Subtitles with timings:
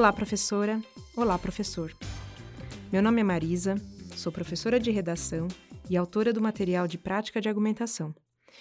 [0.00, 0.82] Olá, professora.
[1.14, 1.94] Olá, professor.
[2.90, 3.74] Meu nome é Marisa,
[4.16, 5.46] sou professora de redação
[5.90, 8.14] e autora do material de prática de argumentação,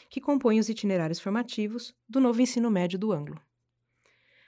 [0.09, 3.39] que compõe os itinerários formativos do novo ensino médio do Ângulo.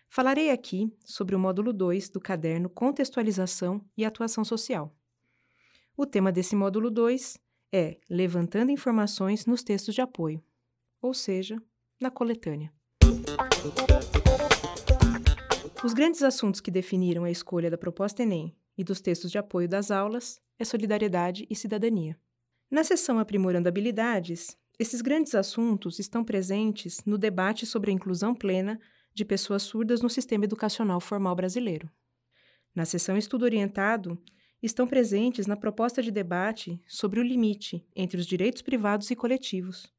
[0.10, 4.94] Falarei aqui sobre o módulo 2 do caderno Contextualização e Atuação Social.
[5.96, 7.38] O tema desse módulo 2
[7.72, 10.44] é Levantando informações nos textos de apoio,
[11.02, 11.58] ou seja,
[12.02, 12.70] na coletânea.
[15.84, 19.68] Os grandes assuntos que definiram a escolha da proposta Enem e dos textos de apoio
[19.68, 22.16] das aulas é solidariedade e cidadania.
[22.70, 28.80] Na seção Aprimorando Habilidades, esses grandes assuntos estão presentes no debate sobre a inclusão plena
[29.12, 31.90] de pessoas surdas no sistema educacional formal brasileiro.
[32.76, 34.22] Na seção Estudo Orientado,
[34.62, 39.92] estão presentes na proposta de debate sobre o limite entre os direitos privados e coletivos,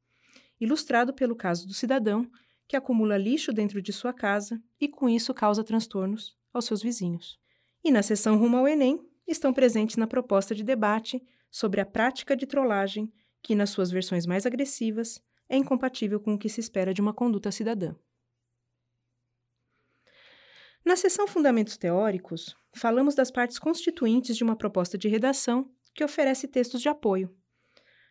[0.61, 2.25] ilustrado pelo caso do cidadão
[2.67, 7.39] que acumula lixo dentro de sua casa e, com isso, causa transtornos aos seus vizinhos.
[7.83, 12.35] E na sessão Rumo ao Enem, estão presentes na proposta de debate sobre a prática
[12.35, 13.11] de trollagem,
[13.41, 17.13] que, nas suas versões mais agressivas, é incompatível com o que se espera de uma
[17.13, 17.95] conduta cidadã.
[20.83, 26.45] Na seção Fundamentos Teóricos, falamos das partes constituintes de uma proposta de redação que oferece
[26.47, 27.33] textos de apoio.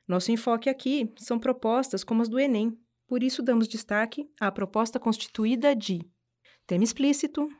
[0.08, 2.78] Nosso enfoque aqui são propostas como as do Enem,
[3.12, 6.00] por isso, damos destaque à proposta constituída de
[6.72, 7.50] tema explícito,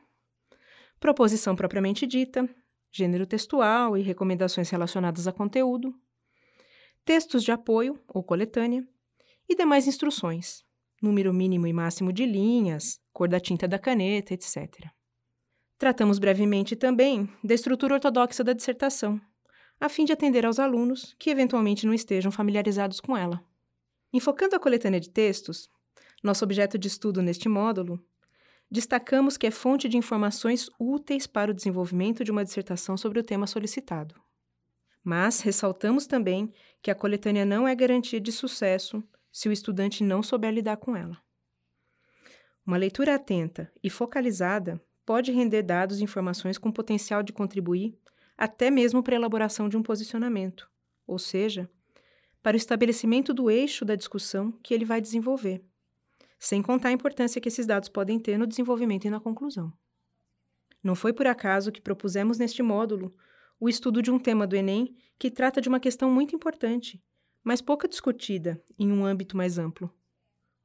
[0.99, 2.49] proposição propriamente dita,
[2.91, 5.93] gênero textual e recomendações relacionadas a conteúdo,
[7.05, 8.83] textos de apoio ou coletânea
[9.47, 10.63] e demais instruções,
[10.99, 14.89] número mínimo e máximo de linhas, cor da tinta da caneta, etc.
[15.77, 19.21] Tratamos brevemente também da estrutura ortodoxa da dissertação,
[19.79, 23.45] a fim de atender aos alunos que eventualmente não estejam familiarizados com ela.
[24.11, 25.69] Enfocando a coletânea de textos,
[26.23, 28.03] nosso objeto de estudo neste módulo,
[28.73, 33.23] destacamos que é fonte de informações úteis para o desenvolvimento de uma dissertação sobre o
[33.23, 34.15] tema solicitado.
[35.03, 40.23] Mas ressaltamos também que a coletânea não é garantia de sucesso se o estudante não
[40.23, 41.21] souber lidar com ela.
[42.65, 47.95] Uma leitura atenta e focalizada pode render dados e informações com potencial de contribuir
[48.35, 50.67] até mesmo para a elaboração de um posicionamento,
[51.05, 51.69] ou seja,
[52.41, 55.63] para o estabelecimento do eixo da discussão que ele vai desenvolver,
[56.45, 59.71] sem contar a importância que esses dados podem ter no desenvolvimento e na conclusão.
[60.83, 63.15] Não foi por acaso que propusemos neste módulo
[63.57, 67.01] o estudo de um tema do Enem que trata de uma questão muito importante,
[67.45, 69.89] mas pouco discutida em um âmbito mais amplo: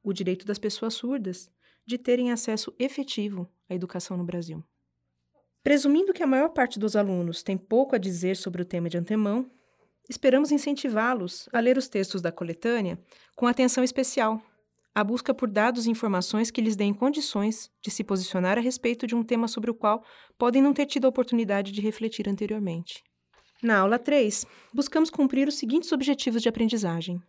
[0.03, 1.49] o direito das pessoas surdas
[1.85, 4.61] de terem acesso efetivo à educação no Brasil.
[5.63, 8.97] Presumindo que a maior parte dos alunos tem pouco a dizer sobre o tema de
[8.97, 9.49] antemão,
[10.09, 12.99] Esperamos incentivá-los a ler os textos da coletânea
[13.35, 14.41] com atenção especial,
[14.99, 19.07] a busca por dados e informações que lhes deem condições de se posicionar a respeito
[19.07, 20.03] de um tema sobre o qual
[20.37, 23.01] podem não ter tido a oportunidade de refletir anteriormente.
[23.63, 27.21] Na aula 3, buscamos cumprir os seguintes objetivos de aprendizagem: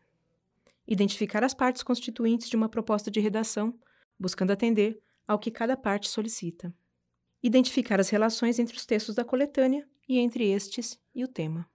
[0.87, 3.73] identificar as partes constituintes de uma proposta de redação,
[4.19, 6.75] buscando atender ao que cada parte solicita.
[7.43, 11.69] Identificar as relações entre os textos da coletânea e entre estes e o tema.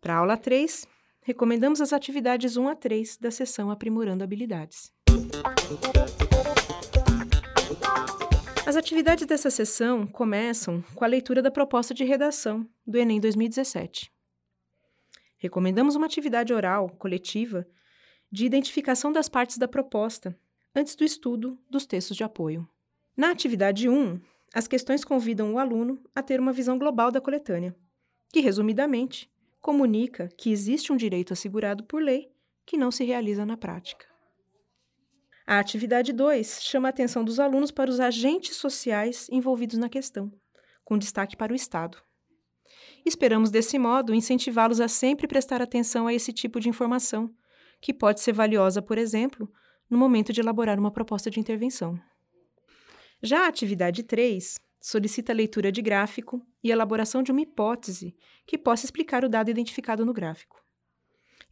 [0.00, 0.86] Para a aula 3,
[1.22, 4.95] recomendamos as atividades 1 a 3 da sessão Aprimorando Habilidades.
[8.66, 14.12] As atividades dessa sessão começam com a leitura da proposta de redação do Enem 2017.
[15.38, 17.66] Recomendamos uma atividade oral, coletiva,
[18.30, 20.38] de identificação das partes da proposta,
[20.74, 22.68] antes do estudo dos textos de apoio.
[23.16, 24.20] Na atividade 1,
[24.54, 27.74] as questões convidam o aluno a ter uma visão global da coletânea,
[28.32, 32.30] que, resumidamente, comunica que existe um direito assegurado por lei
[32.64, 34.15] que não se realiza na prática.
[35.46, 40.32] A atividade 2 chama a atenção dos alunos para os agentes sociais envolvidos na questão,
[40.84, 42.02] com destaque para o Estado.
[43.04, 47.32] Esperamos, desse modo, incentivá-los a sempre prestar atenção a esse tipo de informação,
[47.80, 49.48] que pode ser valiosa, por exemplo,
[49.88, 51.96] no momento de elaborar uma proposta de intervenção.
[53.22, 58.58] Já a atividade 3 solicita a leitura de gráfico e elaboração de uma hipótese que
[58.58, 60.65] possa explicar o dado identificado no gráfico.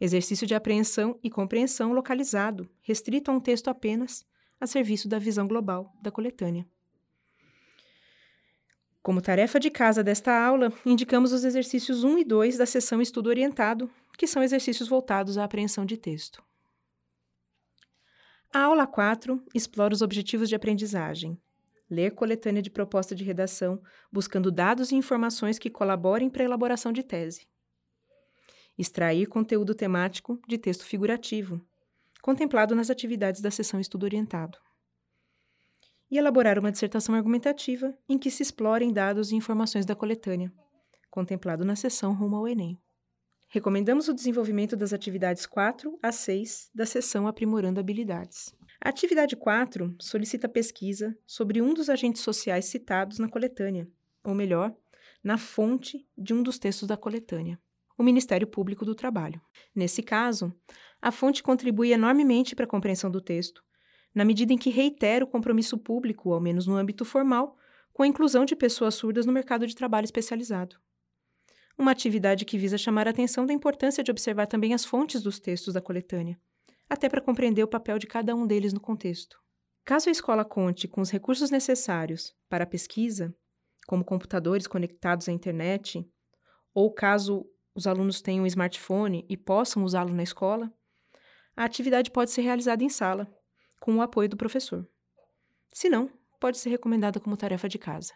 [0.04, 4.22] Exercício de apreensão e compreensão localizado, restrito a um texto apenas,
[4.60, 6.68] a serviço da visão global da coletânea.
[9.02, 13.28] Como tarefa de casa desta aula, indicamos os exercícios 1 e 2 da sessão Estudo
[13.28, 16.44] Orientado, que são exercícios voltados à apreensão de texto.
[18.52, 21.40] A aula 4 explora os objetivos de aprendizagem,
[21.88, 23.80] ler coletânea de proposta de redação,
[24.12, 27.46] buscando dados e informações que colaborem para a elaboração de tese.
[28.76, 31.60] Extrair conteúdo temático de texto figurativo,
[32.20, 34.58] contemplado nas atividades da sessão Estudo Orientado.
[36.10, 40.52] e elaborar uma dissertação argumentativa em que se explorem dados e informações da coletânea,
[41.10, 42.78] contemplado na seção rumo ao Enem.
[43.48, 48.54] Recomendamos o desenvolvimento das atividades 4 a 6 da seção Aprimorando Habilidades.
[48.80, 53.88] A atividade 4 solicita pesquisa sobre um dos agentes sociais citados na coletânea,
[54.24, 54.74] ou melhor,
[55.22, 57.58] na fonte de um dos textos da coletânea,
[57.96, 59.40] o Ministério Público do Trabalho.
[59.74, 60.54] Nesse caso,
[61.00, 63.62] a fonte contribui enormemente para a compreensão do texto,
[64.14, 67.56] na medida em que reitera o compromisso público, ao menos no âmbito formal,
[67.92, 70.76] com a inclusão de pessoas surdas no mercado de trabalho especializado.
[71.76, 75.40] Uma atividade que visa chamar a atenção da importância de observar também as fontes dos
[75.40, 76.38] textos da coletânea,
[76.88, 79.38] até para compreender o papel de cada um deles no contexto.
[79.84, 83.34] Caso a escola conte com os recursos necessários para a pesquisa,
[83.86, 86.08] como computadores conectados à internet,
[86.72, 87.44] ou caso
[87.74, 90.72] os alunos tenham um smartphone e possam usá-lo na escola,
[91.56, 93.32] a atividade pode ser realizada em sala,
[93.80, 94.88] com o apoio do professor.
[95.72, 96.10] Se não,
[96.40, 98.12] pode ser recomendada como tarefa de casa.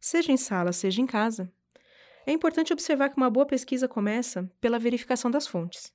[0.00, 1.52] Seja em sala, seja em casa,
[2.26, 5.92] é importante observar que uma boa pesquisa começa pela verificação das fontes.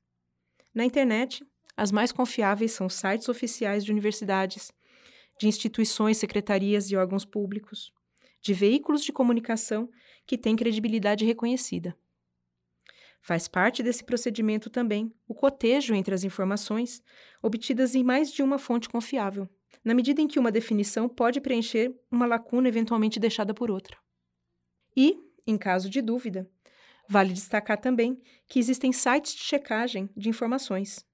[0.73, 1.45] Na internet,
[1.75, 4.71] as mais confiáveis são sites oficiais de universidades,
[5.39, 7.93] de instituições, secretarias e órgãos públicos,
[8.47, 9.89] de veículos de comunicação
[10.25, 11.93] que têm credibilidade reconhecida.
[13.19, 17.03] Faz parte desse procedimento também o cotejo entre as informações
[17.43, 19.49] obtidas em mais de uma fonte confiável,
[19.83, 23.97] na medida em que uma definição pode preencher uma lacuna eventualmente deixada por outra.
[24.95, 26.49] E, em caso de dúvida,
[27.09, 28.17] vale destacar também
[28.47, 31.05] que existem sites de checagem de informações,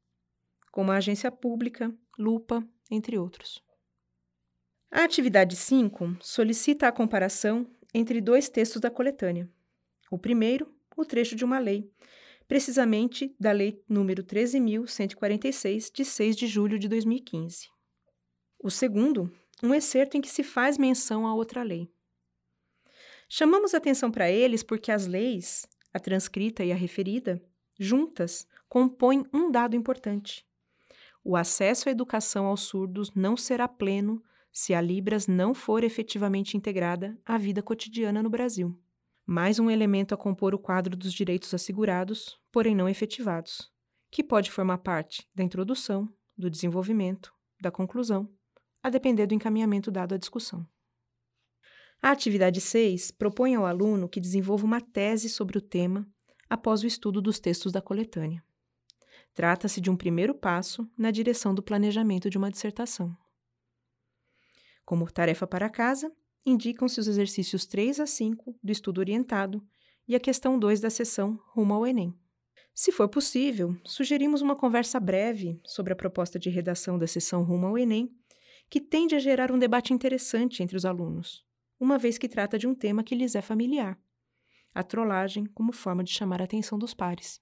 [0.71, 3.59] como a Agência Pública, Lupa, entre outros.
[4.95, 9.49] A atividade 5 solicita a comparação entre dois textos da coletânea.
[10.11, 11.91] O primeiro, o trecho de uma lei,
[12.47, 17.69] precisamente da Lei número 13.146, de 6 de julho de 2015.
[18.59, 21.91] O segundo, um excerto em que se faz menção a outra lei.
[23.27, 27.41] Chamamos atenção para eles porque as leis, a transcrita e a referida,
[27.79, 30.45] juntas, compõem um dado importante.
[31.23, 36.55] O acesso à educação aos surdos não será pleno se a Libras não for efetivamente
[36.55, 38.79] integrada à vida cotidiana no Brasil.
[39.25, 43.71] Mais um elemento a compor o quadro dos direitos assegurados, porém não efetivados,
[44.11, 46.07] que pode formar parte da introdução,
[46.37, 48.29] do desenvolvimento, da conclusão,
[48.83, 50.67] a depender do encaminhamento dado à discussão.
[51.99, 56.07] A atividade 6 propõe ao aluno que desenvolva uma tese sobre o tema
[56.49, 58.43] após o estudo dos textos da coletânea.
[59.33, 63.17] Trata-se de um primeiro passo na direção do planejamento de uma dissertação.
[64.85, 66.11] Como tarefa para casa,
[66.45, 69.65] indicam-se os exercícios 3 a 5 do estudo orientado
[70.07, 72.13] e a questão 2 da sessão rumo ao Enem.
[72.73, 77.67] Se for possível, sugerimos uma conversa breve sobre a proposta de redação da sessão rumo
[77.67, 78.13] ao Enem,
[78.69, 81.45] que tende a gerar um debate interessante entre os alunos
[81.83, 83.99] uma vez que trata de um tema que lhes é familiar,
[84.73, 87.41] a trollagem como forma de chamar a atenção dos pares.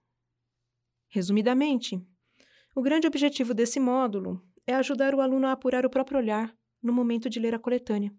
[1.07, 2.03] Resumidamente,
[2.75, 6.93] o grande objetivo desse módulo é ajudar o aluno a apurar o próprio olhar no
[6.93, 8.13] momento de ler a coletânea,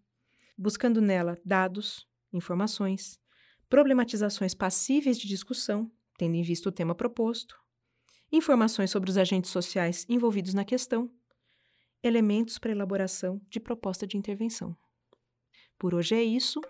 [0.57, 3.19] buscando nela dados, informações,
[3.69, 7.57] problematizações passíveis de discussão, tendo em vista o tema proposto,
[8.31, 11.11] informações sobre os agentes sociais envolvidos na questão,
[12.03, 14.77] elementos para elaboração de proposta de intervenção.
[15.79, 16.61] Por hoje é isso.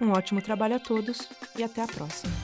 [0.00, 2.43] Um ótimo trabalho a todos e até a próxima.